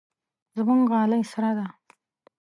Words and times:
زموږ 0.55 0.81
غالۍ 0.91 1.23
سره 1.31 1.51
ده. 1.57 1.67